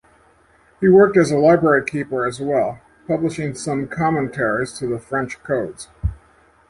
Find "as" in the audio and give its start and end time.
1.15-1.29, 2.25-2.39